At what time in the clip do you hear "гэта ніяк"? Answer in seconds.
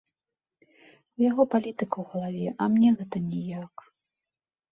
3.01-3.75